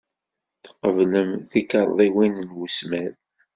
Tqebblem 0.63 1.31
tikarḍiwin 1.49 2.35
n 2.47 2.49
wesmad? 2.57 3.13